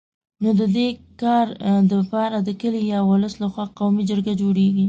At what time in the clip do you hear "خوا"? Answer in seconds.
3.53-3.65